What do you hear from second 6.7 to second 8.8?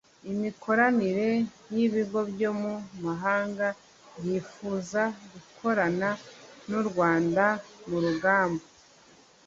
u Rwanda mu rugamba